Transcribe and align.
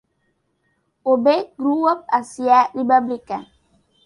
Obey 1.05 1.53
grew 1.57 1.87
up 1.87 2.07
as 2.11 2.39
a 2.39 2.71
Republican. 2.73 3.45